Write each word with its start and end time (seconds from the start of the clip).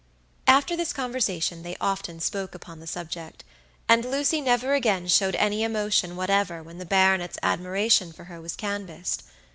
After 0.47 0.75
this 0.75 0.93
conversation 0.93 1.61
they 1.61 1.77
often 1.79 2.19
spoke 2.19 2.55
upon 2.55 2.79
the 2.79 2.87
subject, 2.87 3.43
and 3.87 4.03
Lucy 4.03 4.41
never 4.41 4.73
again 4.73 5.07
showed 5.07 5.35
any 5.35 5.61
emotion 5.63 6.15
whatever 6.15 6.63
when 6.63 6.79
the 6.79 6.87
baronet's 6.87 7.37
admiration 7.43 8.11
for 8.11 8.23
her 8.23 8.41
was 8.41 8.55
canvassed. 8.55 9.21